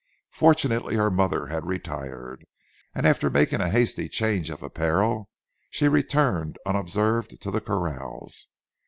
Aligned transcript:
Fortunately 0.31 0.95
her 0.95 1.11
mother 1.11 1.45
had 1.45 1.67
retired, 1.67 2.43
and 2.95 3.05
after 3.05 3.29
making 3.29 3.61
a 3.61 3.69
hasty 3.69 4.09
change 4.09 4.49
of 4.49 4.63
apparel, 4.63 5.29
she 5.69 5.87
returned 5.87 6.57
unobserved 6.65 7.39
to 7.39 7.51
the 7.51 7.61
corrals. 7.61 8.47